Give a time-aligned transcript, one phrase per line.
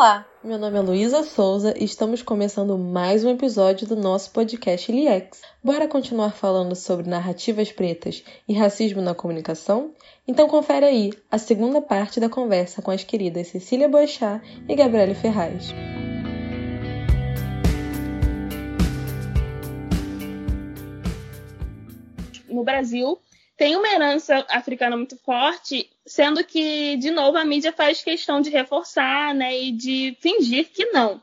[0.00, 4.90] Olá, meu nome é Luísa Souza e estamos começando mais um episódio do nosso podcast
[4.90, 5.42] LIEX.
[5.62, 9.92] Bora continuar falando sobre narrativas pretas e racismo na comunicação?
[10.26, 15.14] Então confere aí a segunda parte da conversa com as queridas Cecília Boechat e Gabriele
[15.14, 15.68] Ferraz.
[22.48, 23.18] No Brasil,
[23.60, 28.48] tem uma herança africana muito forte, sendo que, de novo, a mídia faz questão de
[28.48, 31.20] reforçar, né, e de fingir que não.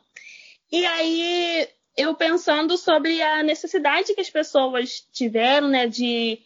[0.72, 6.38] E aí, eu pensando sobre a necessidade que as pessoas tiveram, né, de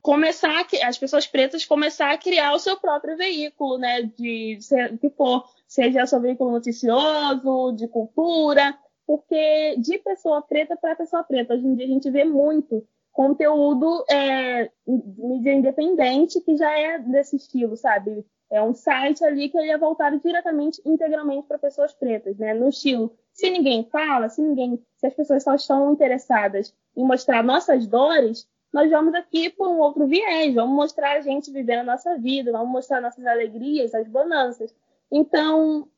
[0.00, 4.58] começar, as pessoas pretas começar a criar o seu próprio veículo, né, de
[4.98, 8.74] que for, seja seu veículo noticioso, de cultura,
[9.06, 14.04] porque de pessoa preta para pessoa preta, hoje em dia a gente vê muito conteúdo
[14.10, 18.24] é, mídia independente que já é desse estilo, sabe?
[18.50, 22.52] É um site ali que ele é voltado diretamente, integralmente para pessoas pretas, né?
[22.52, 27.42] No estilo, se ninguém fala, se ninguém, se as pessoas só estão interessadas em mostrar
[27.42, 31.92] nossas dores, nós vamos aqui por um outro viés, vamos mostrar a gente vivendo a
[31.94, 34.74] nossa vida, vamos mostrar nossas alegrias, as bonanças.
[35.10, 35.88] Então,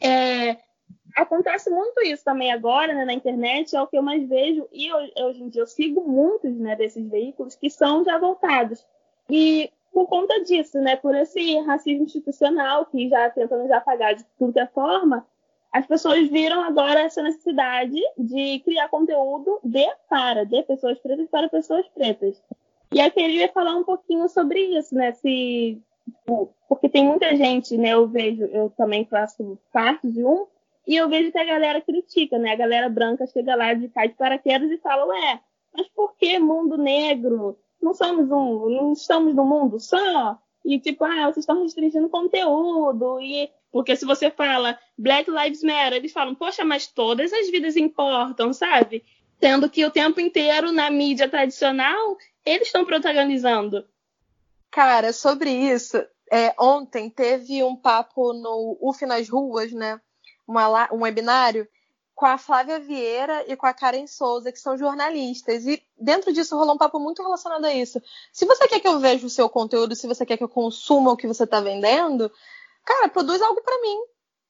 [0.00, 0.56] é,
[1.14, 4.86] acontece muito isso também agora, né, na internet, é o que eu mais vejo, e
[4.86, 8.84] eu, hoje em dia eu sigo muitos né, desses veículos que são já voltados.
[9.30, 14.24] E por conta disso, né, por esse racismo institucional que já tentando já pagar de
[14.38, 15.24] tudo que é forma,
[15.72, 21.48] as pessoas viram agora essa necessidade de criar conteúdo de para, de pessoas pretas para
[21.48, 22.40] pessoas pretas.
[22.92, 25.10] E eu queria falar um pouquinho sobre isso, né?
[25.12, 27.88] Se, tipo, porque tem muita gente, né?
[27.88, 30.46] Eu vejo, eu também faço parte de um,
[30.86, 32.52] e eu vejo que a galera critica, né?
[32.52, 35.40] A galera branca chega lá de cai de paraquedas e fala, ué,
[35.72, 37.58] mas por que mundo negro?
[37.80, 40.38] Não somos um, não estamos no mundo só?
[40.64, 43.20] E tipo, ah, vocês estão restringindo conteúdo.
[43.20, 47.76] E porque se você fala Black Lives Matter, eles falam, poxa, mas todas as vidas
[47.76, 49.04] importam, sabe?
[49.40, 53.84] Tendo que o tempo inteiro na mídia tradicional eles estão protagonizando.
[54.70, 55.96] Cara, sobre isso,
[56.30, 60.00] é, ontem teve um papo no UF nas ruas, né?
[60.46, 61.68] Uma, um webinário
[62.14, 65.66] com a Flávia Vieira e com a Karen Souza, que são jornalistas.
[65.66, 68.00] E dentro disso rolou um papo muito relacionado a isso.
[68.32, 71.10] Se você quer que eu veja o seu conteúdo, se você quer que eu consuma
[71.10, 72.30] o que você está vendendo,
[72.84, 73.98] cara, produz algo para mim.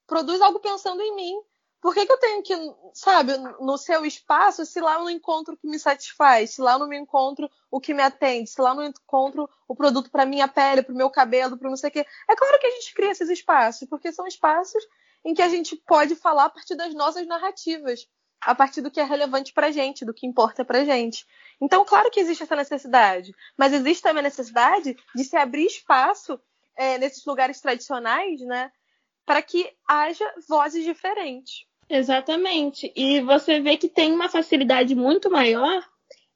[0.06, 1.34] Produz algo pensando em mim.
[1.80, 2.54] Por que, que eu tenho que,
[2.94, 6.72] sabe, no seu espaço, se lá eu não encontro o que me satisfaz, se lá
[6.72, 10.10] eu não me encontro o que me atende, se lá eu não encontro o produto
[10.10, 12.06] para minha pele, para o meu cabelo, para não sei o quê.
[12.26, 14.82] É claro que a gente cria esses espaços, porque são espaços
[15.24, 18.06] em que a gente pode falar a partir das nossas narrativas,
[18.40, 21.24] a partir do que é relevante para a gente, do que importa para gente.
[21.60, 26.38] Então, claro que existe essa necessidade, mas existe também a necessidade de se abrir espaço
[26.76, 28.70] é, nesses lugares tradicionais, né,
[29.24, 31.64] para que haja vozes diferentes.
[31.88, 32.92] Exatamente.
[32.94, 35.82] E você vê que tem uma facilidade muito maior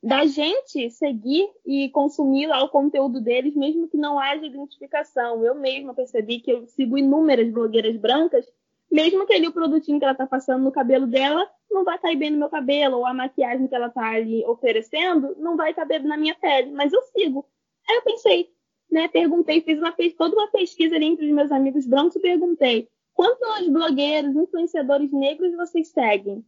[0.03, 5.45] da gente seguir e consumir lá o conteúdo deles, mesmo que não haja identificação.
[5.45, 8.47] Eu mesma percebi que eu sigo inúmeras blogueiras brancas
[8.91, 12.17] mesmo que ali o produtinho que ela tá passando no cabelo dela não vai cair
[12.17, 16.03] bem no meu cabelo, ou a maquiagem que ela tá ali oferecendo não vai caber
[16.03, 17.47] na minha pele, mas eu sigo.
[17.89, 18.51] Aí eu pensei,
[18.91, 22.89] né, perguntei, fiz uma, toda uma pesquisa ali entre os meus amigos brancos e perguntei,
[23.13, 26.45] quantos blogueiros, influenciadores negros vocês seguem?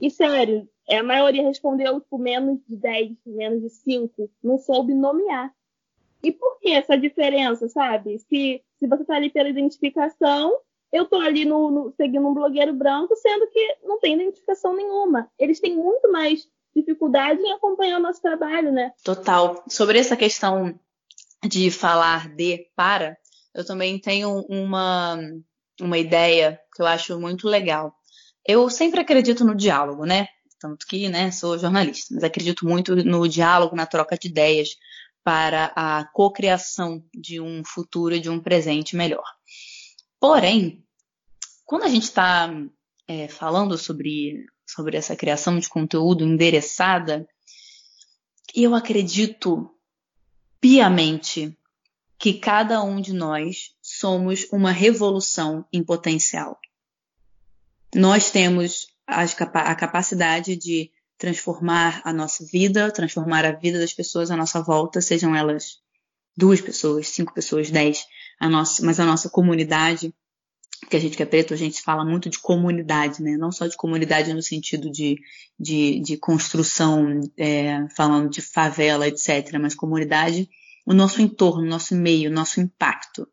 [0.00, 4.94] E sério, é, a maioria respondeu por menos de 10, menos de 5, não soube
[4.94, 5.52] nomear.
[6.22, 8.18] E por que essa diferença, sabe?
[8.18, 10.58] Se, se você tá ali pela identificação,
[10.92, 15.30] eu tô ali no, no, seguindo um blogueiro branco, sendo que não tem identificação nenhuma.
[15.38, 18.92] Eles têm muito mais dificuldade em acompanhar o nosso trabalho, né?
[19.04, 19.62] Total.
[19.68, 20.78] Sobre essa questão
[21.44, 23.16] de falar de para,
[23.54, 25.18] eu também tenho uma,
[25.80, 27.94] uma ideia que eu acho muito legal.
[28.46, 30.28] Eu sempre acredito no diálogo, né?
[30.60, 34.76] Tanto que, né, sou jornalista, mas acredito muito no diálogo, na troca de ideias
[35.24, 39.24] para a cocriação de um futuro e de um presente melhor.
[40.20, 40.84] Porém,
[41.64, 42.52] quando a gente está
[43.08, 47.26] é, falando sobre, sobre essa criação de conteúdo endereçada,
[48.54, 49.74] eu acredito
[50.60, 51.56] piamente
[52.18, 56.60] que cada um de nós somos uma revolução em potencial.
[57.94, 64.36] Nós temos a capacidade de transformar a nossa vida, transformar a vida das pessoas à
[64.36, 65.78] nossa volta, sejam elas
[66.36, 68.06] duas pessoas, cinco pessoas, dez,
[68.40, 70.14] a nossa, mas a nossa comunidade,
[70.88, 73.36] que a gente que é preto, a gente fala muito de comunidade, né?
[73.36, 75.18] Não só de comunidade no sentido de,
[75.58, 80.48] de, de construção, é, falando de favela, etc., mas comunidade,
[80.86, 83.28] o nosso entorno, o nosso meio, o nosso impacto.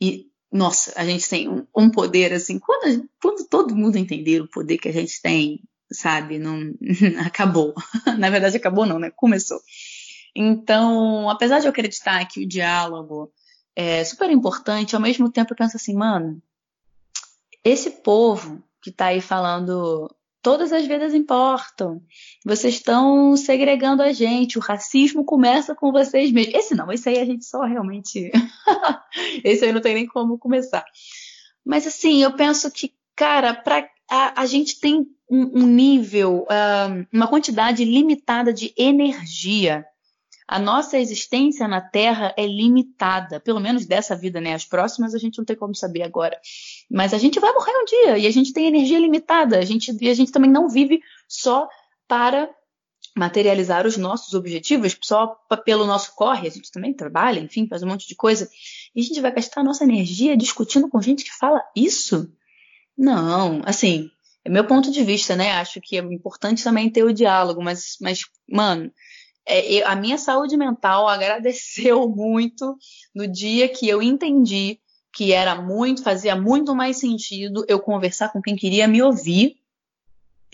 [0.00, 2.60] E nossa, a gente tem um, um poder assim.
[2.60, 5.60] Quando, quando todo mundo entender o poder que a gente tem,
[5.92, 6.74] sabe, não
[7.26, 7.74] acabou.
[8.18, 9.10] Na verdade, acabou não, né?
[9.16, 9.60] Começou.
[10.34, 13.32] Então, apesar de eu acreditar que o diálogo
[13.80, 16.42] é super importante, ao mesmo tempo eu penso assim, mano,
[17.64, 22.02] esse povo que tá aí falando todas as vidas importam.
[22.44, 24.58] Vocês estão segregando a gente.
[24.58, 26.56] O racismo começa com vocês mesmos.
[26.56, 28.32] Esse não, esse aí a gente só realmente.
[29.44, 30.84] esse aí não tem nem como começar.
[31.64, 33.88] Mas assim, eu penso que, cara, pra...
[34.10, 39.86] a, a gente tem um, um nível, uh, uma quantidade limitada de energia
[40.48, 44.54] a nossa existência na Terra é limitada, pelo menos dessa vida, né?
[44.54, 46.40] As próximas a gente não tem como saber agora.
[46.90, 49.58] Mas a gente vai morrer um dia e a gente tem energia limitada.
[49.58, 51.68] A gente, e a gente também não vive só
[52.08, 52.48] para
[53.14, 55.26] materializar os nossos objetivos, só
[55.66, 56.48] pelo nosso corre.
[56.48, 58.48] A gente também trabalha, enfim, faz um monte de coisa.
[58.94, 62.32] E a gente vai gastar a nossa energia discutindo com gente que fala isso?
[62.96, 64.10] Não, assim,
[64.42, 65.52] é meu ponto de vista, né?
[65.52, 68.90] Acho que é importante também ter o diálogo, mas, mas mano,
[69.48, 72.76] é, a minha saúde mental agradeceu muito
[73.14, 74.78] no dia que eu entendi
[75.12, 79.56] que era muito, fazia muito mais sentido eu conversar com quem queria me ouvir,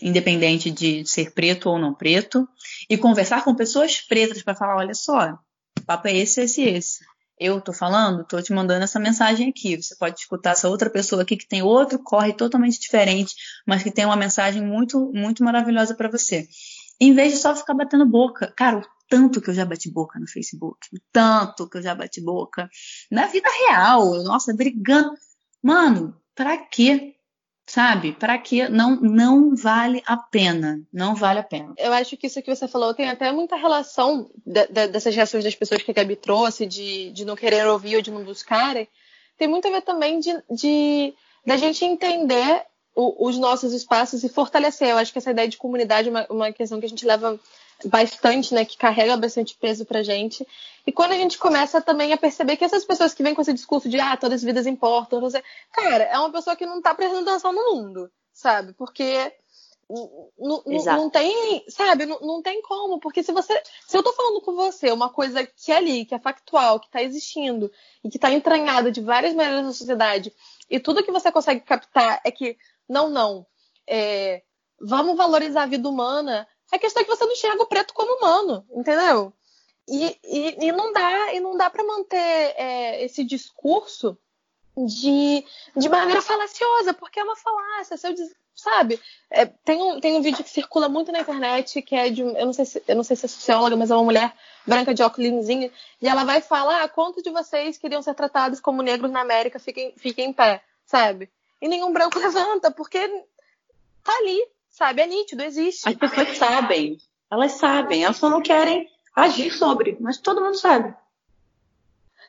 [0.01, 2.47] independente de ser preto ou não preto,
[2.89, 5.37] e conversar com pessoas pretas para falar, olha só,
[5.85, 7.05] papo é esse, esse, esse.
[7.37, 9.75] Eu tô falando, tô te mandando essa mensagem aqui.
[9.75, 13.35] Você pode escutar essa outra pessoa aqui que tem outro corre totalmente diferente,
[13.67, 16.47] mas que tem uma mensagem muito, muito maravilhosa para você
[16.99, 18.53] em vez de só ficar batendo boca.
[18.55, 21.93] Cara, o tanto que eu já bati boca no Facebook, o tanto que eu já
[21.93, 22.69] bati boca
[23.11, 25.13] na vida real, nossa, brigando.
[25.61, 27.15] Mano, pra quê?
[27.67, 28.11] Sabe?
[28.11, 28.69] Para quê?
[28.69, 30.79] Não, não vale a pena.
[30.93, 31.73] Não vale a pena.
[31.77, 35.43] Eu acho que isso que você falou tem até muita relação de, de, dessas reações
[35.43, 38.87] das pessoas que a Gabi trouxe, de, de não querer ouvir ou de não buscarem.
[39.37, 41.13] Tem muito a ver também de, de
[41.45, 42.65] da gente entender
[42.95, 44.89] o, os nossos espaços e fortalecer.
[44.89, 47.39] Eu acho que essa ideia de comunidade é uma, uma questão que a gente leva
[47.83, 50.47] bastante, né, que carrega bastante peso pra gente.
[50.87, 53.53] E quando a gente começa também a perceber que essas pessoas que vêm com esse
[53.53, 56.95] discurso de ah, todas as vidas importam, você, cara, é uma pessoa que não tá
[56.95, 58.73] prestando atenção no mundo, sabe?
[58.73, 59.33] Porque
[59.87, 64.55] não tem, sabe, não, não tem como, porque se você, se eu tô falando com
[64.55, 67.71] você uma coisa que é ali, que é factual, que tá existindo
[68.03, 70.33] e que tá entranhada de várias maneiras na sociedade,
[70.69, 72.57] e tudo que você consegue captar é que
[72.87, 73.45] não, não.
[73.87, 74.43] É,
[74.79, 76.47] vamos valorizar a vida humana.
[76.71, 79.33] A questão é que você não enxerga o preto como humano, entendeu?
[79.87, 84.17] E, e, e não dá, e não dá para manter é, esse discurso
[84.75, 85.45] de,
[85.75, 87.95] de maneira falaciosa, porque é uma falácia.
[87.97, 88.15] Se eu,
[88.55, 88.99] sabe?
[89.29, 92.21] É, tem, um, tem um vídeo que circula muito na internet, que é de.
[92.21, 94.33] Eu não sei se, eu não sei se é socióloga, mas é uma mulher
[94.65, 95.71] branca de óculos, e
[96.01, 99.59] ela vai falar: ah, quantos de vocês queriam ser tratados como negros na América?
[99.59, 101.29] Fiquem, fiquem em pé, sabe?
[101.61, 103.07] E nenhum branco levanta, porque
[104.03, 105.01] tá ali, sabe?
[105.01, 105.87] É nítido, existe.
[105.87, 106.97] As pessoas sabem,
[107.31, 110.93] elas sabem, elas só não querem agir sobre, mas todo mundo sabe.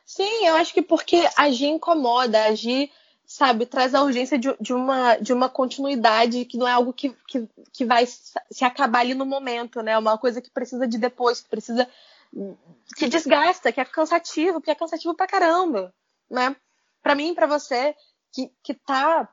[0.05, 2.89] Sim, eu acho que porque agir incomoda, agir,
[3.25, 7.13] sabe, traz a urgência de, de, uma, de uma continuidade que não é algo que,
[7.27, 9.91] que, que vai se acabar ali no momento, né?
[9.91, 11.85] É uma coisa que precisa de depois, que precisa.
[12.95, 15.93] que desgasta, que é cansativo, que é cansativo pra caramba,
[16.31, 16.55] né?
[17.03, 17.93] Pra mim, pra você,
[18.33, 19.29] que, que tá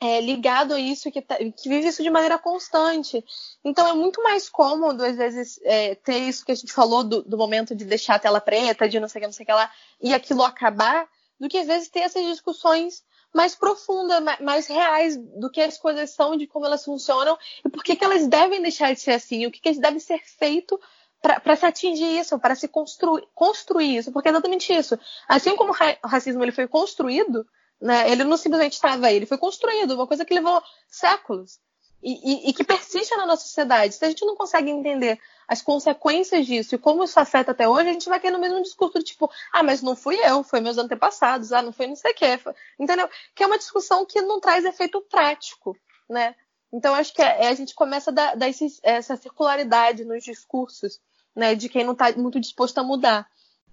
[0.00, 3.24] é, ligado a isso, que, tá, que, vive isso de maneira constante.
[3.64, 7.22] Então é muito mais cômodo, às vezes, é, ter isso que a gente falou do,
[7.22, 9.46] do, momento de deixar a tela preta, de não sei o que, não sei o
[9.46, 11.08] que lá, e aquilo acabar,
[11.40, 13.02] do que às vezes ter essas discussões
[13.34, 17.68] mais profundas, mais, mais reais do que as coisas são, de como elas funcionam, e
[17.68, 20.78] por que, que elas devem deixar de ser assim, o que, que deve ser feito
[21.20, 24.98] para se atingir isso, para se construir, construir isso, porque é exatamente isso.
[25.26, 27.46] Assim como o racismo ele foi construído,
[27.80, 28.10] né?
[28.10, 31.58] Ele não simplesmente estava aí, ele foi construído, uma coisa que levou séculos
[32.02, 33.94] e, e, e, que persiste na nossa sociedade.
[33.94, 35.18] Se a gente não consegue entender
[35.48, 38.62] as consequências disso e como isso afeta até hoje, a gente vai cair no mesmo
[38.62, 42.12] discurso tipo, ah, mas não fui eu, foi meus antepassados, ah, não foi não sei
[42.12, 42.38] o quê.
[42.78, 43.08] Entendeu?
[43.34, 45.76] Que é uma discussão que não traz efeito prático,
[46.08, 46.34] né?
[46.72, 50.24] Então, acho que é, é, a gente começa a dar, dar esse, essa circularidade nos
[50.24, 51.00] discursos,
[51.34, 53.28] né, de quem não está muito disposto a mudar.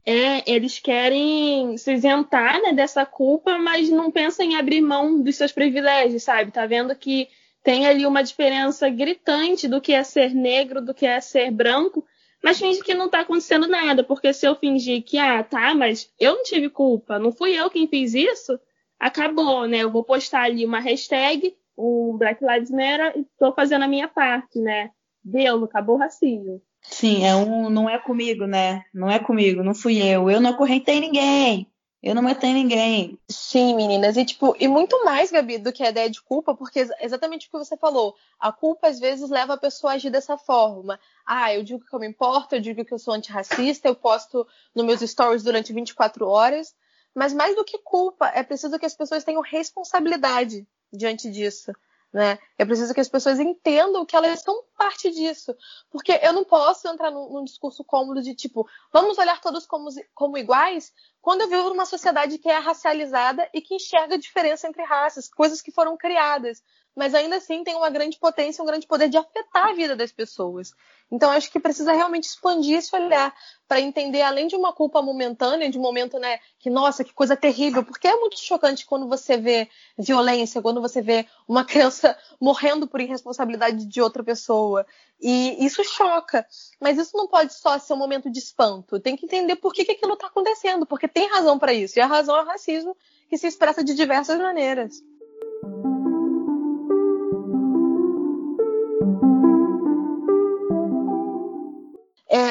[0.05, 5.37] É, eles querem se isentar né, dessa culpa, mas não pensam em abrir mão dos
[5.37, 6.51] seus privilégios, sabe?
[6.51, 7.29] Tá vendo que
[7.63, 12.05] tem ali uma diferença gritante do que é ser negro, do que é ser branco,
[12.43, 16.11] mas finge que não tá acontecendo nada, porque se eu fingir que, ah, tá, mas
[16.19, 18.59] eu não tive culpa, não fui eu quem fiz isso,
[18.99, 19.77] acabou, né?
[19.77, 24.09] Eu vou postar ali uma hashtag, um Black Lives Matter, e tô fazendo a minha
[24.09, 24.91] parte, né?
[25.23, 26.61] Deu, acabou o racismo.
[26.83, 28.85] Sim, é um não é comigo, né?
[28.93, 30.29] Não é comigo, não fui eu.
[30.29, 31.67] Eu não acorrentei ninguém.
[32.03, 33.17] Eu não matei ninguém.
[33.29, 34.17] Sim, meninas.
[34.17, 37.51] E, tipo, e muito mais, Gabi, do que a ideia de culpa, porque exatamente o
[37.51, 38.13] que você falou.
[38.37, 40.99] A culpa, às vezes, leva a pessoa a agir dessa forma.
[41.25, 44.45] Ah, eu digo que eu me importo, eu digo que eu sou antirracista, eu posto
[44.75, 46.75] nos meus stories durante 24 horas.
[47.15, 51.71] Mas mais do que culpa, é preciso que as pessoas tenham responsabilidade diante disso.
[52.13, 52.37] Né?
[52.59, 55.55] É preciso que as pessoas entendam que elas são parte disso.
[55.89, 59.89] Porque eu não posso entrar num, num discurso cômodo de tipo, vamos olhar todos como,
[60.13, 64.67] como iguais, quando eu vivo numa sociedade que é racializada e que enxerga a diferença
[64.67, 66.61] entre raças, coisas que foram criadas
[66.95, 70.11] mas ainda assim tem uma grande potência, um grande poder de afetar a vida das
[70.11, 70.73] pessoas.
[71.11, 73.33] Então acho que precisa realmente expandir esse olhar
[73.67, 77.35] para entender, além de uma culpa momentânea, de um momento, né, que nossa, que coisa
[77.35, 82.87] terrível, porque é muito chocante quando você vê violência, quando você vê uma criança morrendo
[82.87, 84.85] por irresponsabilidade de outra pessoa.
[85.21, 86.45] E isso choca.
[86.79, 88.99] Mas isso não pode só ser um momento de espanto.
[88.99, 91.97] Tem que entender por que, que aquilo está acontecendo, porque tem razão para isso.
[91.97, 92.95] E a razão é o racismo
[93.29, 95.01] que se expressa de diversas maneiras.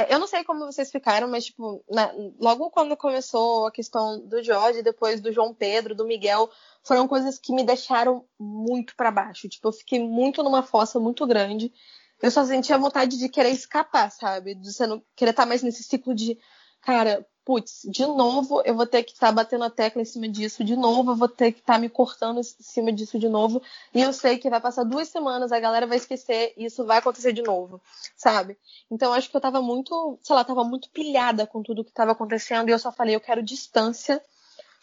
[0.03, 4.21] É, eu não sei como vocês ficaram, mas, tipo, na, logo quando começou a questão
[4.27, 6.51] do Jorge, depois do João Pedro, do Miguel,
[6.83, 9.49] foram coisas que me deixaram muito para baixo.
[9.49, 11.73] Tipo, eu fiquei muito numa fossa muito grande.
[12.21, 14.55] Eu só sentia vontade de querer escapar, sabe?
[14.55, 16.39] De você não querer estar mais nesse ciclo de,
[16.81, 20.29] cara, putz, de novo eu vou ter que estar tá batendo a tecla em cima
[20.29, 23.29] disso, de novo eu vou ter que estar tá me cortando em cima disso de
[23.29, 23.63] novo,
[23.95, 26.99] e eu sei que vai passar duas semanas, a galera vai esquecer e isso vai
[26.99, 27.81] acontecer de novo,
[28.17, 28.57] sabe?
[28.91, 32.13] Então acho que eu tava muito, sei lá, tava muito pilhada com tudo que tava
[32.13, 34.23] acontecendo e eu só falei, eu quero distância,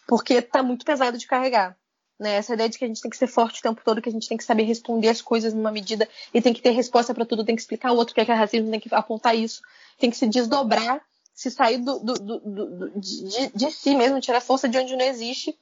[0.07, 1.77] porque tá muito pesado de carregar.
[2.19, 2.33] Né?
[2.33, 4.11] Essa ideia de que a gente tem que ser forte o tempo todo, que a
[4.11, 7.25] gente tem que saber responder as coisas numa medida e tem que ter resposta para
[7.25, 9.61] tudo, tem que explicar o outro que é, que é racismo, tem que apontar isso,
[9.97, 11.01] tem que se desdobrar
[11.39, 15.57] se sair do, do, do, de, de, si mesmo, tirar força de onde não existe,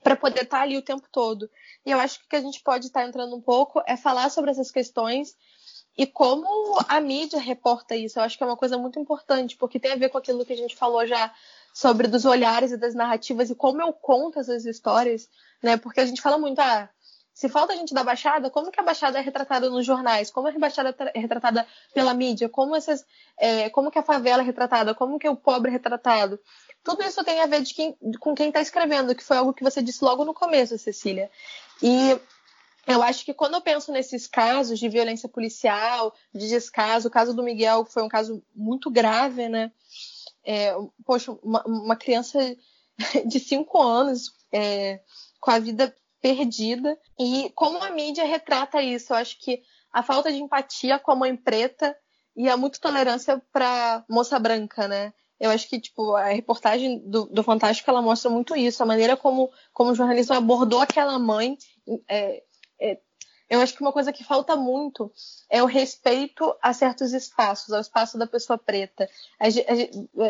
[0.00, 1.50] para poder estar tá ali o tempo todo.
[1.84, 3.96] E eu acho que o que a gente pode estar tá entrando um pouco é
[3.96, 5.34] falar sobre essas questões
[5.96, 6.46] e como
[6.86, 8.16] a mídia reporta isso.
[8.16, 10.52] Eu acho que é uma coisa muito importante, porque tem a ver com aquilo que
[10.52, 11.34] a gente falou já
[11.74, 15.28] sobre dos olhares e das narrativas e como eu conto essas histórias,
[15.60, 15.76] né?
[15.76, 16.88] Porque a gente fala muito, ah,
[17.38, 20.28] se falta gente da Baixada, como que a Baixada é retratada nos jornais?
[20.28, 21.64] Como a Baixada é retratada
[21.94, 22.48] pela mídia?
[22.48, 23.06] Como, essas,
[23.38, 24.92] é, como que a favela é retratada?
[24.92, 26.40] Como que o pobre é retratado?
[26.82, 29.80] Tudo isso tem a ver quem, com quem está escrevendo, que foi algo que você
[29.80, 31.30] disse logo no começo, Cecília.
[31.80, 32.18] E
[32.88, 37.32] eu acho que quando eu penso nesses casos de violência policial, de descaso, o caso
[37.32, 39.70] do Miguel foi um caso muito grave, né?
[40.44, 42.40] É, poxa, uma, uma, criança
[43.24, 44.98] de cinco anos é,
[45.38, 46.96] com a vida perdida.
[47.18, 51.16] E como a mídia retrata isso, eu acho que a falta de empatia com a
[51.16, 51.96] mãe preta
[52.36, 55.12] e a muita tolerância para moça branca, né?
[55.40, 58.82] Eu acho que, tipo, a reportagem do, do Fantástico, ela mostra muito isso.
[58.82, 61.56] A maneira como, como o jornalismo abordou aquela mãe
[62.08, 62.42] é,
[63.48, 65.10] eu acho que uma coisa que falta muito
[65.48, 69.08] é o respeito a certos espaços, ao espaço da pessoa preta.
[69.40, 69.66] A gente,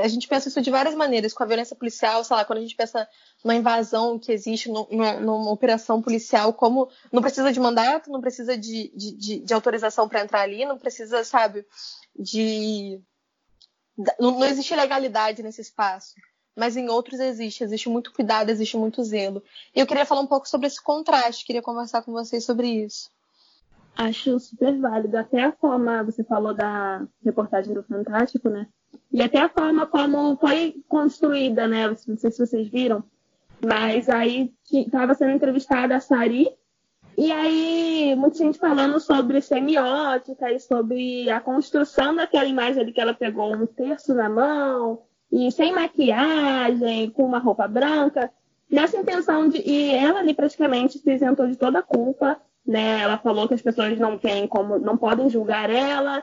[0.03, 2.63] a gente, pensa isso de várias maneiras, com a violência policial, sei lá, quando a
[2.63, 3.09] gente pensa
[3.43, 8.57] numa invasão que existe numa, numa operação policial, como não precisa de mandato, não precisa
[8.57, 11.67] de, de, de, de autorização para entrar ali, não precisa, sabe,
[12.17, 13.01] de.
[14.19, 16.15] Não, não existe legalidade nesse espaço
[16.59, 19.43] mas em outros existe, existe muito cuidado, existe muito zelo.
[19.75, 23.09] E eu queria falar um pouco sobre esse contraste, queria conversar com vocês sobre isso.
[23.97, 25.17] Acho super válido.
[25.17, 28.67] Até a forma, você falou da reportagem do Fantástico, né?
[29.13, 31.89] E até a forma como foi construída, né?
[32.07, 33.05] Não sei se vocês viram,
[33.65, 36.49] mas aí estava sendo entrevistada a Sari,
[37.17, 43.01] e aí muita gente falando sobre semiótica e sobre a construção daquela imagem ali que
[43.01, 48.31] ela pegou um terço na mão, e sem maquiagem, com uma roupa branca,
[48.71, 49.59] nessa intenção de.
[49.59, 53.01] E ela ali praticamente se isentou de toda a culpa, né?
[53.01, 56.23] Ela falou que as pessoas não têm como, não podem julgar ela.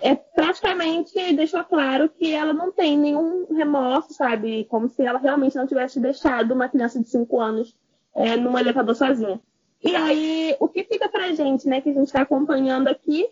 [0.00, 4.64] É praticamente deixou claro que ela não tem nenhum remorso, sabe?
[4.64, 7.76] Como se ela realmente não tivesse deixado uma criança de 5 anos
[8.14, 9.40] é, num elevador sozinha.
[9.82, 13.28] E aí, o que fica pra gente, né, que a gente está acompanhando aqui,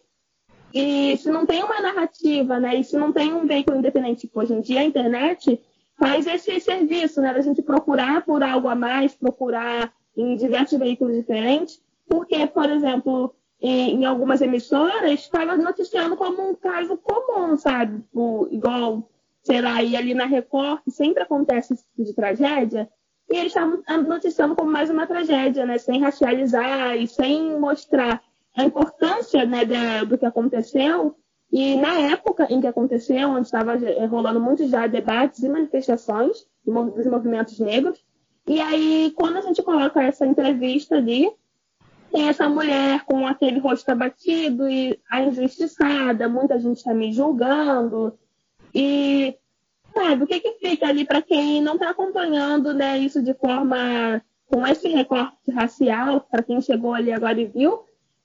[0.74, 2.76] e se não tem uma narrativa, né?
[2.76, 5.60] E se não tem um veículo independente, tipo, hoje em dia a internet
[5.98, 7.32] faz esse serviço, né?
[7.32, 13.34] Da gente procurar por algo a mais, procurar em diversos veículos diferentes, porque, por exemplo,
[13.60, 18.02] em, algumas emissoras estava noticiando como um caso comum, sabe?
[18.12, 19.08] O, igual,
[19.42, 22.90] sei lá, e ali na Record, sempre acontece esse tipo de tragédia,
[23.30, 25.78] e eles estavam noticiando como mais uma tragédia, né?
[25.78, 28.22] Sem racializar e sem mostrar
[28.54, 29.64] a importância né,
[30.04, 31.16] do que aconteceu.
[31.50, 33.74] E na época em que aconteceu, onde estava
[34.08, 37.98] rolando muito já debates e manifestações, dos movimentos negros.
[38.46, 41.30] E aí, quando a gente coloca essa entrevista ali,
[42.10, 48.18] tem essa mulher com aquele rosto abatido e a injustiçada, muita gente está me julgando.
[48.74, 49.36] E,
[49.94, 54.22] sabe, o que, que fica ali para quem não está acompanhando né, isso de forma
[54.46, 57.84] com esse recorte racial, para quem chegou ali agora e viu,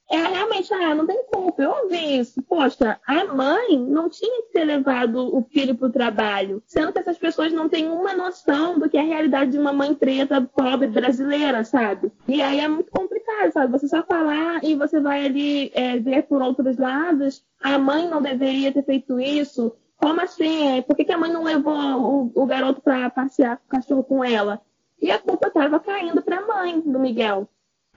[0.09, 1.61] é realmente, ah, não tem culpa.
[1.61, 2.41] Eu ouvi isso.
[2.43, 6.99] Poxa, a mãe não tinha que ter levado o filho para o trabalho, sendo que
[6.99, 10.41] essas pessoas não têm uma noção do que é a realidade de uma mãe preta,
[10.41, 12.11] pobre, brasileira, sabe?
[12.27, 13.71] E aí é muito complicado, sabe?
[13.71, 18.21] Você só falar e você vai ali é, ver por outros lados, a mãe não
[18.21, 19.75] deveria ter feito isso.
[19.97, 20.81] Como assim?
[20.83, 24.03] Por que, que a mãe não levou o, o garoto para passear com o cachorro
[24.03, 24.61] com ela?
[25.01, 27.47] E a culpa estava caindo para a mãe do Miguel.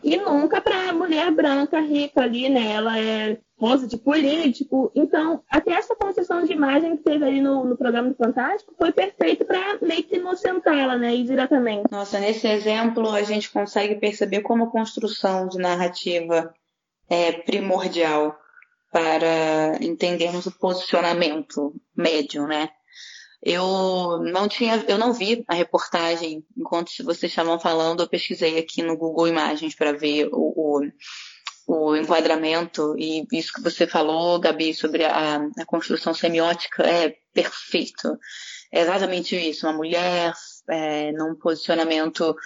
[0.03, 2.73] E nunca para a mulher branca rica ali, né?
[2.73, 4.91] Ela é esposa de político.
[4.95, 8.91] Então, até essa concessão de imagem que teve ali no, no programa do Fantástico foi
[8.91, 11.15] perfeito para meio que inocentá-la, né?
[11.15, 11.91] Indiretamente.
[11.91, 16.53] Nossa, nesse exemplo a gente consegue perceber como a construção de narrativa
[17.09, 18.35] é primordial
[18.91, 22.71] para entendermos o posicionamento médio, né?
[23.43, 28.83] Eu não tinha, eu não vi a reportagem enquanto vocês estavam falando, eu pesquisei aqui
[28.83, 30.81] no Google Imagens para ver o, o,
[31.67, 38.19] o, enquadramento e isso que você falou, Gabi, sobre a, a construção semiótica é perfeito.
[38.71, 40.35] É exatamente isso, uma mulher
[40.69, 42.37] é, num posicionamento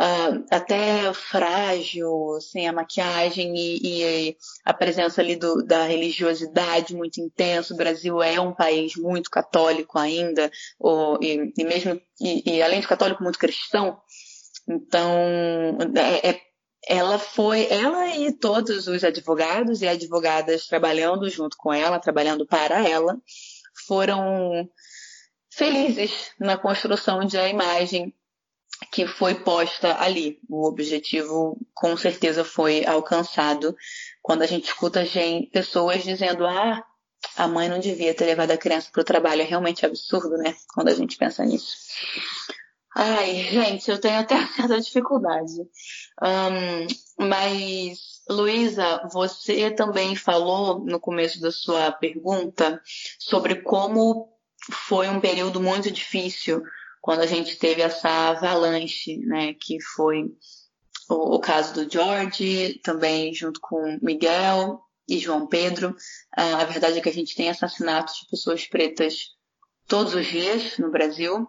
[0.00, 7.20] uh, até frágil, sem a maquiagem e, e a presença ali do, da religiosidade muito
[7.20, 7.74] intensa.
[7.74, 12.80] O Brasil é um país muito católico ainda, ou, e, e mesmo e, e, além
[12.80, 13.98] de católico, muito cristão.
[14.68, 15.10] Então,
[15.96, 16.48] é, é
[16.86, 22.88] ela foi, ela e todos os advogados e advogadas trabalhando junto com ela, trabalhando para
[22.88, 23.20] ela,
[23.86, 24.66] foram
[25.52, 28.14] felizes na construção de a imagem
[28.92, 30.38] que foi posta ali.
[30.48, 33.76] O objetivo com certeza foi alcançado
[34.22, 36.84] quando a gente escuta gente, pessoas dizendo: ah,
[37.36, 39.42] a mãe não devia ter levado a criança para o trabalho.
[39.42, 40.54] É realmente absurdo, né?
[40.74, 41.76] Quando a gente pensa nisso.
[42.94, 45.60] Ai, gente, eu tenho até certa dificuldade.
[46.22, 52.80] Um, mas, Luísa, você também falou no começo da sua pergunta
[53.18, 54.32] sobre como
[54.72, 56.62] foi um período muito difícil
[57.08, 60.24] quando a gente teve essa avalanche, né, que foi
[61.08, 65.96] o, o caso do George, também junto com Miguel e João Pedro.
[66.36, 69.20] Ah, a verdade é que a gente tem assassinatos de pessoas pretas
[69.86, 71.48] todos os dias no Brasil,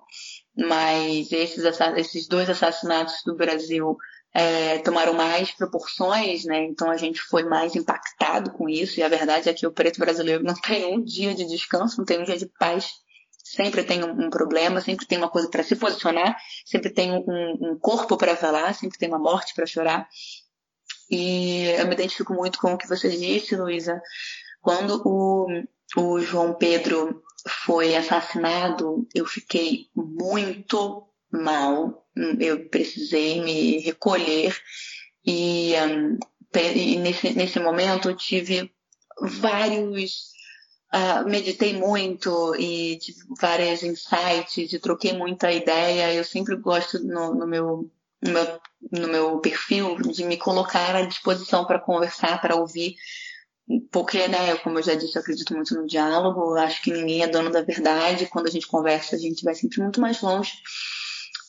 [0.56, 1.62] mas esses,
[1.98, 3.98] esses dois assassinatos do Brasil
[4.34, 6.64] é, tomaram mais proporções, né?
[6.68, 8.98] Então a gente foi mais impactado com isso.
[8.98, 12.06] E a verdade é que o preto brasileiro não tem um dia de descanso, não
[12.06, 12.90] tem um dia de paz
[13.50, 17.80] sempre tem um, problema, sempre tem uma coisa para se posicionar, sempre tem um, um
[17.80, 20.08] corpo para falar, sempre tem uma morte para chorar.
[21.10, 24.00] E eu me identifico muito com o que você disse, Luísa.
[24.62, 25.48] Quando o,
[25.98, 27.24] o João Pedro
[27.66, 32.06] foi assassinado, eu fiquei muito mal.
[32.40, 34.56] Eu precisei me recolher
[35.26, 36.20] e, um,
[36.56, 38.72] e nesse, nesse momento eu tive
[39.22, 40.39] vários
[40.92, 46.14] Uh, meditei muito e tive vários insights e troquei muita ideia.
[46.14, 47.90] Eu sempre gosto no, no, meu,
[48.22, 48.60] no, meu,
[48.92, 52.96] no meu perfil de me colocar à disposição para conversar, para ouvir,
[53.92, 56.56] porque, né, como eu já disse, eu acredito muito no diálogo.
[56.56, 58.26] Acho que ninguém é dono da verdade.
[58.26, 60.54] Quando a gente conversa, a gente vai sempre muito mais longe.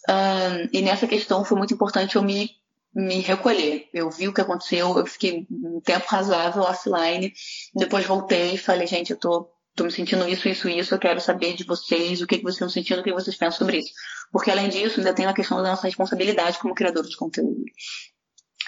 [0.09, 2.60] Uh, e nessa questão foi muito importante eu me
[2.95, 3.89] me recolher.
[3.93, 7.33] Eu vi o que aconteceu, eu fiquei um tempo razoável offline,
[7.75, 11.21] depois voltei e falei, gente, eu tô, tô me sentindo isso, isso, isso, eu quero
[11.21, 13.93] saber de vocês, o que, que vocês estão sentindo, o que vocês pensam sobre isso.
[14.33, 17.63] Porque além disso, ainda tem a questão da nossa responsabilidade como criador de conteúdo.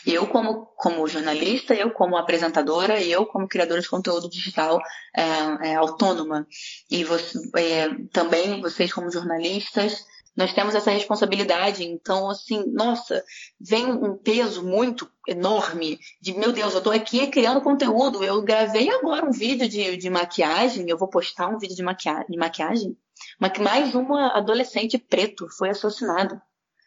[0.04, 4.80] Eu como, como jornalista, eu como apresentadora, eu como criadora de conteúdo digital
[5.16, 6.46] é, é, autônoma.
[6.90, 10.04] E você, é, também vocês como jornalistas,
[10.36, 11.84] nós temos essa responsabilidade.
[11.84, 13.22] Então, assim, nossa,
[13.60, 18.24] vem um peso muito enorme de, meu Deus, eu estou aqui criando conteúdo.
[18.24, 22.24] Eu gravei agora um vídeo de, de maquiagem, eu vou postar um vídeo de, maquia
[22.28, 22.96] de maquiagem.
[23.60, 26.42] Mais uma adolescente preto foi assassinada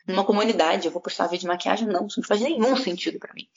[0.08, 1.88] numa comunidade, eu vou postar vídeo de maquiagem?
[1.88, 3.47] Não, isso não faz nenhum sentido para mim.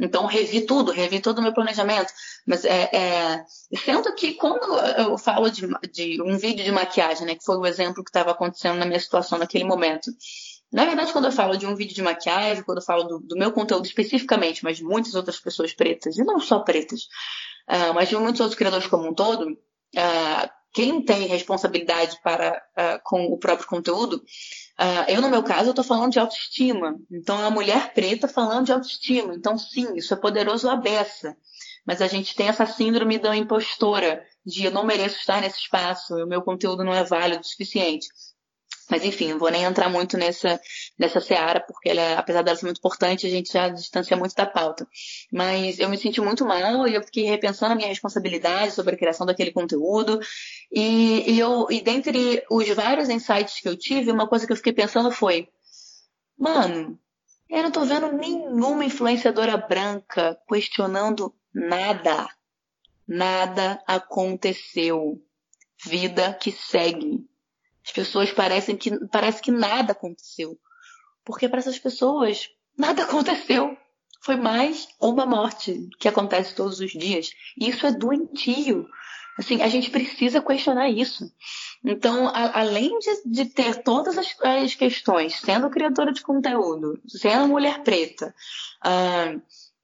[0.00, 2.12] Então, revi tudo, revi todo o meu planejamento.
[2.48, 3.44] Mas é, é,
[3.84, 7.66] sendo que quando eu falo de, de, um vídeo de maquiagem, né, que foi o
[7.66, 10.10] exemplo que estava acontecendo na minha situação naquele momento,
[10.72, 13.36] na verdade, quando eu falo de um vídeo de maquiagem, quando eu falo do, do
[13.36, 17.02] meu conteúdo especificamente, mas de muitas outras pessoas pretas, e não só pretas,
[17.68, 23.00] uh, mas de muitos outros criadores como um todo, uh, quem tem responsabilidade para uh,
[23.04, 24.22] com o próprio conteúdo,
[25.08, 26.94] eu no meu caso eu estou falando de autoestima.
[27.10, 29.34] Então é a mulher preta falando de autoestima.
[29.34, 31.36] Então sim, isso é poderoso a beça.
[31.88, 36.14] Mas a gente tem essa síndrome da impostora, de eu não mereço estar nesse espaço,
[36.14, 38.06] o meu conteúdo não é válido o suficiente.
[38.90, 40.60] Mas enfim, não vou nem entrar muito nessa,
[40.98, 44.44] nessa seara, porque ela, apesar dela ser muito importante, a gente já distancia muito da
[44.44, 44.86] pauta.
[45.32, 48.98] Mas eu me senti muito mal e eu fiquei repensando a minha responsabilidade sobre a
[48.98, 50.20] criação daquele conteúdo.
[50.70, 54.56] E, e, eu, e dentre os vários insights que eu tive, uma coisa que eu
[54.56, 55.48] fiquei pensando foi:
[56.38, 56.98] mano,
[57.48, 62.28] eu não tô vendo nenhuma influenciadora branca questionando nada.
[63.06, 65.22] Nada aconteceu.
[65.84, 67.28] Vida que segue
[67.88, 70.58] as pessoas parecem que parece que nada aconteceu.
[71.24, 73.76] Porque para essas pessoas nada aconteceu.
[74.20, 77.30] Foi mais uma morte que acontece todos os dias.
[77.58, 78.86] E isso é doentio.
[79.38, 81.32] Assim, a gente precisa questionar isso.
[81.82, 87.46] Então, a, além de, de, ter todas as, as, questões, sendo criadora de conteúdo, sendo
[87.46, 88.34] mulher preta,
[88.84, 89.40] uh,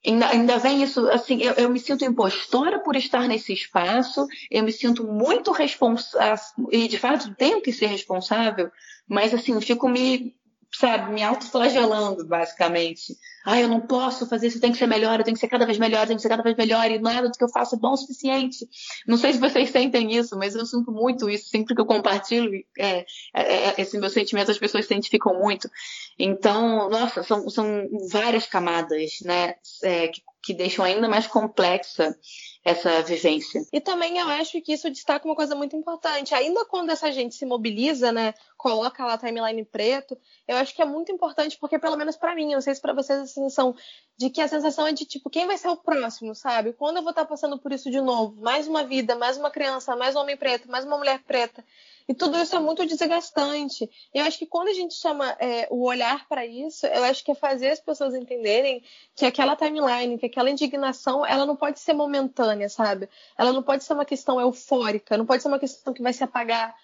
[0.07, 4.63] Ainda, ainda vem isso, assim, eu, eu, me sinto impostora por estar nesse espaço, eu
[4.63, 8.71] me sinto muito responsável, e de fato tenho que ser responsável,
[9.09, 10.35] mas assim, fico me
[10.79, 13.17] sabe, me autoflagelando, basicamente.
[13.45, 15.67] Ah, eu não posso fazer isso, tem que ser melhor, eu tenho que ser cada
[15.67, 17.79] vez melhor, tem que ser cada vez melhor, e nada do que eu faço é
[17.79, 18.67] bom o suficiente.
[19.07, 21.49] Não sei se vocês sentem isso, mas eu sinto muito isso.
[21.49, 25.69] Sempre que eu compartilho é, é, é esse meu sentimento, as pessoas se identificam muito.
[26.19, 27.67] Então, nossa, são, são
[28.11, 32.17] várias camadas, né, é, que, que deixam ainda mais complexa
[32.65, 33.63] essa vivência.
[33.71, 36.35] E também eu acho que isso destaca uma coisa muito importante.
[36.35, 40.17] Ainda quando essa gente se mobiliza, né, coloca lá a timeline preto,
[40.49, 42.81] eu acho que é muito importante porque pelo menos para mim, eu não sei se
[42.81, 43.77] para vocês a sensação
[44.17, 46.73] de que a sensação é de tipo, quem vai ser o próximo, sabe?
[46.73, 48.41] Quando eu vou estar passando por isso de novo?
[48.41, 51.63] Mais uma vida, mais uma criança, mais um homem preto, mais uma mulher preta.
[52.07, 53.89] E tudo isso é muito desgastante.
[54.13, 57.31] Eu acho que quando a gente chama é, o olhar para isso, eu acho que
[57.31, 58.83] é fazer as pessoas entenderem
[59.17, 63.09] que aquela timeline, que aquela indignação, ela não pode ser momentânea, sabe?
[63.39, 66.23] Ela não pode ser uma questão eufórica, não pode ser uma questão que vai se
[66.23, 66.77] apagar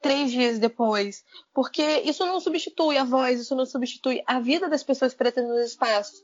[0.00, 1.24] três dias depois.
[1.52, 5.64] Porque isso não substitui a voz, isso não substitui a vida das pessoas pretas nos
[5.64, 6.22] espaços.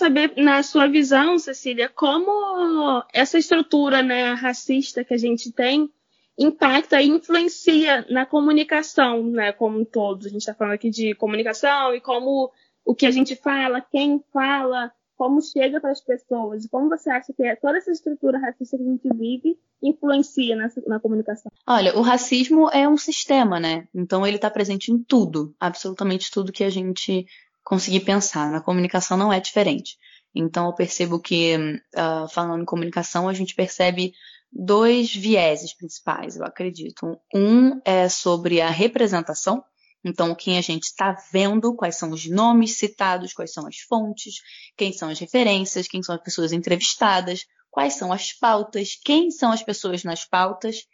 [0.00, 5.90] Saber, na sua visão, Cecília, como essa estrutura né, racista que a gente tem
[6.38, 10.26] impacta e influencia na comunicação, né, como um todo.
[10.26, 12.50] A gente está falando aqui de comunicação e como
[12.84, 16.66] o que a gente fala, quem fala, como chega para as pessoas.
[16.66, 20.98] Como você acha que toda essa estrutura racista que a gente vive influencia nessa, na
[20.98, 21.52] comunicação?
[21.66, 23.86] Olha, o racismo é um sistema, né?
[23.94, 27.26] Então ele está presente em tudo, absolutamente tudo que a gente
[27.64, 28.50] conseguir pensar.
[28.50, 29.96] Na comunicação não é diferente.
[30.34, 34.12] Então eu percebo que, uh, falando em comunicação, a gente percebe
[34.52, 37.18] dois vieses principais, eu acredito.
[37.34, 39.62] Um é sobre a representação,
[40.04, 44.36] então quem a gente está vendo, quais são os nomes citados, quais são as fontes,
[44.76, 49.52] quem são as referências, quem são as pessoas entrevistadas, quais são as pautas, quem são
[49.52, 50.84] as pessoas nas pautas,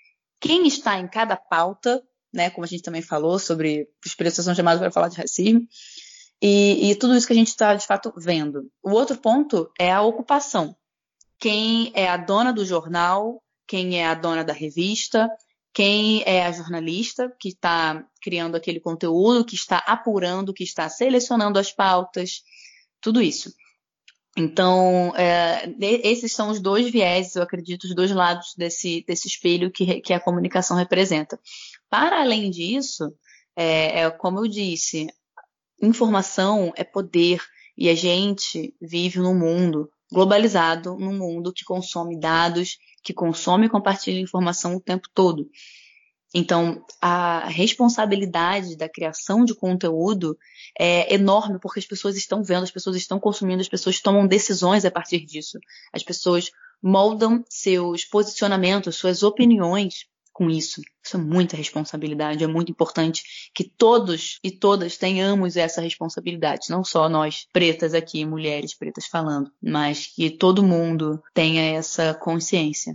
[0.40, 2.02] quem está em cada pauta,
[2.33, 2.50] né?
[2.50, 5.61] Como a gente também falou sobre os preços são chamados para falar de racismo.
[6.42, 8.70] E, e tudo isso que a gente está, de fato, vendo.
[8.83, 10.77] O outro ponto é a ocupação.
[11.38, 15.31] Quem é a dona do jornal, quem é a dona da revista,
[15.72, 21.59] quem é a jornalista que está criando aquele conteúdo, que está apurando, que está selecionando
[21.59, 22.42] as pautas,
[23.01, 23.53] tudo isso.
[24.38, 29.70] Então, é, esses são os dois vieses, eu acredito, os dois lados desse, desse espelho
[29.70, 31.40] que, que a comunicação representa.
[31.88, 33.14] Para além disso,
[33.55, 35.07] é, é, como eu disse,
[35.80, 37.40] informação é poder
[37.76, 43.70] e a gente vive num mundo globalizado, num mundo que consome dados, que consome e
[43.70, 45.48] compartilha informação o tempo todo.
[46.34, 50.36] Então, a responsabilidade da criação de conteúdo
[50.78, 54.84] é enorme porque as pessoas estão vendo, as pessoas estão consumindo, as pessoas tomam decisões
[54.84, 55.58] a partir disso.
[55.92, 56.50] As pessoas
[56.82, 60.06] moldam seus posicionamentos, suas opiniões
[60.37, 60.83] com isso.
[61.03, 63.22] Isso é muita responsabilidade, é muito importante
[63.55, 69.51] que todos e todas tenhamos essa responsabilidade, não só nós pretas aqui, mulheres pretas falando,
[69.62, 72.94] mas que todo mundo tenha essa consciência.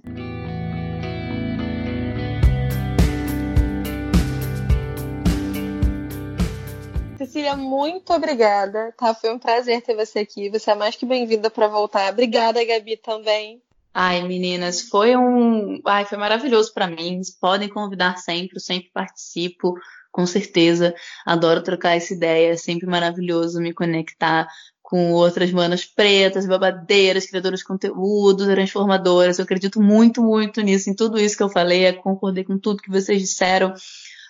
[7.17, 9.15] Cecília, muito obrigada, tá?
[9.15, 10.49] Foi um prazer ter você aqui.
[10.49, 12.11] Você é mais que bem-vinda para voltar.
[12.11, 13.61] Obrigada, Gabi, também.
[13.93, 17.19] Ai, meninas, foi um, ai, foi maravilhoso para mim.
[17.41, 19.73] Podem convidar sempre, eu sempre participo,
[20.11, 20.95] com certeza.
[21.25, 24.47] Adoro trocar essa ideia, é sempre maravilhoso me conectar
[24.81, 29.39] com outras manas pretas, babadeiras, criadoras de conteúdo, transformadoras.
[29.39, 32.89] Eu acredito muito, muito nisso, em tudo isso que eu falei, concordei com tudo que
[32.89, 33.73] vocês disseram.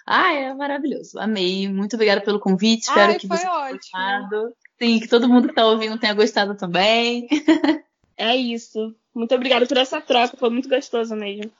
[0.05, 1.19] Ah, é maravilhoso.
[1.19, 1.67] Amei.
[1.67, 2.81] Muito obrigada pelo convite.
[2.81, 3.77] Espero Ai, que foi você tenha ótimo.
[3.77, 4.53] gostado.
[4.81, 7.27] Sim, que todo mundo que está ouvindo tenha gostado também.
[8.21, 8.95] É isso.
[9.15, 11.51] Muito obrigada por essa troca, foi muito gostoso mesmo.